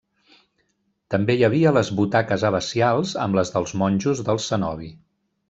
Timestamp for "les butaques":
1.75-2.47